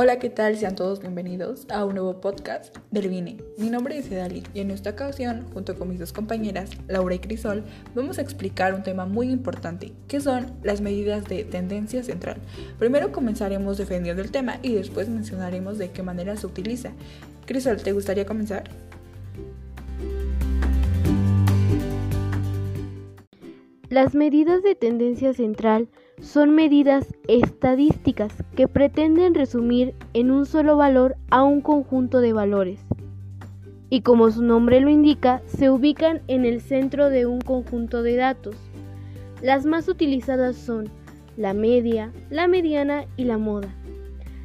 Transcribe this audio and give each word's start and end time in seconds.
Hola, 0.00 0.20
¿qué 0.20 0.30
tal? 0.30 0.56
Sean 0.56 0.76
todos 0.76 1.00
bienvenidos 1.00 1.66
a 1.70 1.84
un 1.84 1.96
nuevo 1.96 2.20
podcast 2.20 2.72
del 2.92 3.08
Vine. 3.08 3.38
Mi 3.56 3.68
nombre 3.68 3.98
es 3.98 4.08
Edali 4.08 4.44
y 4.54 4.60
en 4.60 4.70
esta 4.70 4.90
ocasión, 4.90 5.44
junto 5.52 5.76
con 5.76 5.88
mis 5.88 5.98
dos 5.98 6.12
compañeras, 6.12 6.70
Laura 6.86 7.16
y 7.16 7.18
Crisol, 7.18 7.64
vamos 7.96 8.18
a 8.18 8.22
explicar 8.22 8.74
un 8.74 8.84
tema 8.84 9.06
muy 9.06 9.28
importante, 9.28 9.92
que 10.06 10.20
son 10.20 10.52
las 10.62 10.80
medidas 10.80 11.24
de 11.24 11.42
tendencia 11.42 12.04
central. 12.04 12.36
Primero 12.78 13.10
comenzaremos 13.10 13.76
defendiendo 13.76 14.22
el 14.22 14.30
tema 14.30 14.60
y 14.62 14.72
después 14.74 15.08
mencionaremos 15.08 15.78
de 15.78 15.90
qué 15.90 16.04
manera 16.04 16.36
se 16.36 16.46
utiliza. 16.46 16.92
Crisol, 17.44 17.78
¿te 17.78 17.90
gustaría 17.90 18.24
comenzar? 18.24 18.70
Las 23.90 24.14
medidas 24.14 24.62
de 24.62 24.74
tendencia 24.74 25.32
central 25.32 25.88
son 26.20 26.54
medidas 26.54 27.06
estadísticas 27.26 28.34
que 28.54 28.68
pretenden 28.68 29.34
resumir 29.34 29.94
en 30.12 30.30
un 30.30 30.44
solo 30.44 30.76
valor 30.76 31.16
a 31.30 31.42
un 31.42 31.62
conjunto 31.62 32.20
de 32.20 32.34
valores. 32.34 32.80
Y 33.88 34.02
como 34.02 34.30
su 34.30 34.42
nombre 34.42 34.82
lo 34.82 34.90
indica, 34.90 35.40
se 35.46 35.70
ubican 35.70 36.20
en 36.28 36.44
el 36.44 36.60
centro 36.60 37.08
de 37.08 37.24
un 37.24 37.40
conjunto 37.40 38.02
de 38.02 38.16
datos. 38.16 38.56
Las 39.40 39.64
más 39.64 39.88
utilizadas 39.88 40.56
son 40.56 40.90
la 41.38 41.54
media, 41.54 42.12
la 42.28 42.46
mediana 42.46 43.06
y 43.16 43.24
la 43.24 43.38
moda. 43.38 43.74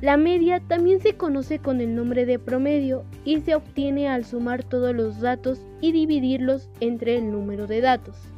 La 0.00 0.16
media 0.16 0.60
también 0.60 1.00
se 1.00 1.16
conoce 1.16 1.58
con 1.58 1.80
el 1.80 1.96
nombre 1.96 2.24
de 2.24 2.38
promedio 2.38 3.02
y 3.24 3.40
se 3.40 3.56
obtiene 3.56 4.08
al 4.08 4.24
sumar 4.24 4.62
todos 4.62 4.94
los 4.94 5.20
datos 5.20 5.60
y 5.80 5.90
dividirlos 5.90 6.68
entre 6.78 7.16
el 7.16 7.32
número 7.32 7.66
de 7.66 7.80
datos. 7.80 8.33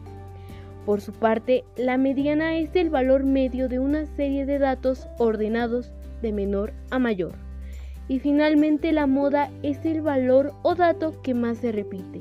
Por 0.87 1.01
su 1.01 1.13
parte, 1.13 1.65
la 1.77 1.99
mediana 1.99 2.57
es 2.59 2.71
el 2.77 2.91
valor 2.91 3.25
medio 3.25 3.69
de 3.69 3.81
una 3.81 4.07
serie 4.07 4.47
de 4.47 4.61
datos 4.61 5.09
ordenados 5.19 5.93
de 6.23 6.31
menor 6.31 6.73
a 6.93 7.01
mayor. 7.01 7.35
Y 8.07 8.21
finalmente 8.21 8.93
la 8.93 9.09
moda 9.09 9.51
es 9.65 9.85
el 9.85 10.01
valor 10.01 10.53
o 10.63 10.77
dato 10.77 11.21
que 11.23 11.35
más 11.35 11.59
se 11.59 11.73
repite. 11.73 12.21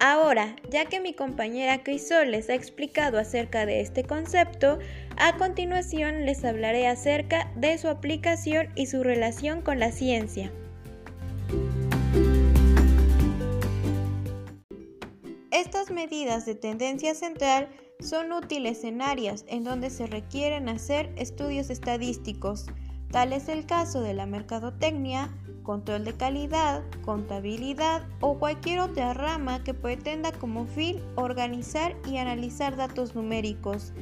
Ahora, 0.00 0.56
ya 0.68 0.86
que 0.86 0.98
mi 0.98 1.14
compañera 1.14 1.84
Crisol 1.84 2.32
les 2.32 2.50
ha 2.50 2.54
explicado 2.54 3.16
acerca 3.16 3.64
de 3.64 3.80
este 3.80 4.02
concepto, 4.02 4.80
a 5.16 5.36
continuación 5.36 6.26
les 6.26 6.44
hablaré 6.44 6.88
acerca 6.88 7.52
de 7.54 7.78
su 7.78 7.86
aplicación 7.86 8.70
y 8.74 8.86
su 8.86 9.04
relación 9.04 9.62
con 9.62 9.78
la 9.78 9.92
ciencia. 9.92 10.50
Estas 15.60 15.90
medidas 15.90 16.46
de 16.46 16.54
tendencia 16.54 17.14
central 17.14 17.68
son 18.00 18.32
útiles 18.32 18.82
en 18.82 19.02
áreas 19.02 19.44
en 19.46 19.62
donde 19.62 19.90
se 19.90 20.06
requieren 20.06 20.70
hacer 20.70 21.12
estudios 21.16 21.68
estadísticos. 21.68 22.64
Tal 23.10 23.34
es 23.34 23.46
el 23.50 23.66
caso 23.66 24.00
de 24.00 24.14
la 24.14 24.24
mercadotecnia, 24.24 25.28
control 25.62 26.06
de 26.06 26.14
calidad, 26.14 26.82
contabilidad 27.04 28.06
o 28.20 28.38
cualquier 28.38 28.80
otra 28.80 29.12
rama 29.12 29.62
que 29.62 29.74
pretenda 29.74 30.32
como 30.32 30.64
fin 30.64 30.98
organizar 31.16 31.94
y 32.10 32.16
analizar 32.16 32.76
datos 32.76 33.14
numéricos. 33.14 33.92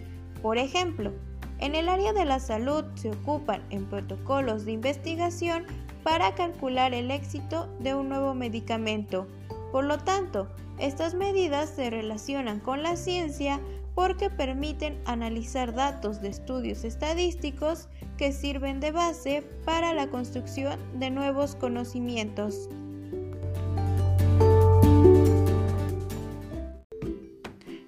Por 0.41 0.59
ejemplo, 0.59 1.13
en 1.59 1.75
el 1.75 1.89
área 1.89 2.13
de 2.13 2.25
la 2.25 2.39
salud 2.39 2.85
se 2.95 3.11
ocupan 3.11 3.65
en 3.71 3.85
protocolos 3.87 4.65
de 4.65 4.73
investigación 4.73 5.65
para 6.05 6.37
calcular 6.37 6.95
el 6.95 7.11
éxito 7.11 7.67
de 7.81 7.97
un 7.97 8.11
nuevo 8.11 8.33
medicamento. 8.33 9.27
Por 9.73 9.85
lo 9.85 9.99
tanto, 9.99 10.49
estas 10.79 11.15
medidas 11.15 11.71
se 11.71 11.91
relacionan 11.91 12.61
con 12.61 12.83
la 12.83 12.97
ciencia 12.97 13.61
porque 13.95 14.31
permiten 14.31 14.97
analizar 15.07 15.75
datos 15.75 16.21
de 16.21 16.29
estudios 16.29 16.85
estadísticos 16.85 17.89
que 18.17 18.33
sirven 18.33 18.81
de 18.81 18.93
base 18.93 19.43
para 19.65 19.93
la 19.93 20.09
construcción 20.09 20.79
de 20.99 21.11
nuevos 21.11 21.57
conocimientos. 21.57 22.69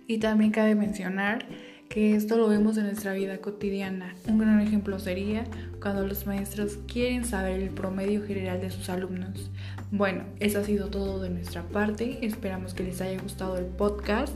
Y 0.09 0.19
también 0.19 0.51
cabe 0.51 0.75
mencionar 0.75 1.47
que 1.91 2.15
esto 2.15 2.37
lo 2.37 2.49
vemos 2.49 2.77
en 2.77 2.84
nuestra 2.84 3.15
vida 3.15 3.39
cotidiana. 3.39 4.15
Un 4.28 4.39
gran 4.39 4.61
ejemplo 4.61 5.01
sería 5.01 5.45
cuando 5.83 6.06
los 6.06 6.25
maestros 6.25 6.78
quieren 6.87 7.25
saber 7.25 7.61
el 7.61 7.71
promedio 7.71 8.25
general 8.25 8.61
de 8.61 8.71
sus 8.71 8.89
alumnos. 8.89 9.51
Bueno, 9.91 10.23
eso 10.39 10.61
ha 10.61 10.65
sido 10.65 10.87
todo 10.87 11.21
de 11.21 11.31
nuestra 11.31 11.65
parte. 11.65 12.25
Esperamos 12.25 12.75
que 12.75 12.84
les 12.84 13.01
haya 13.01 13.21
gustado 13.21 13.59
el 13.59 13.67
podcast 13.67 14.33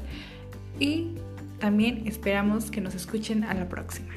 y 0.81 1.13
también 1.61 2.09
esperamos 2.09 2.73
que 2.73 2.81
nos 2.81 2.97
escuchen 2.97 3.45
a 3.45 3.55
la 3.55 3.69
próxima. 3.69 4.13